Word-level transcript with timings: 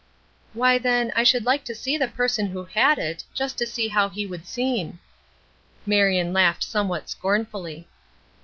"Why, 0.53 0.79
then, 0.79 1.13
I 1.15 1.21
should 1.21 1.45
like 1.45 1.63
to 1.65 1.75
see 1.75 1.95
the 1.95 2.07
person 2.07 2.47
who 2.47 2.63
had 2.63 2.97
it, 2.97 3.23
just 3.35 3.55
to 3.59 3.67
see 3.67 3.87
how 3.89 4.09
he 4.09 4.25
would 4.25 4.47
seem." 4.47 4.99
Marion 5.85 6.33
laughed 6.33 6.63
somewhat 6.63 7.07
scornfully. 7.07 7.87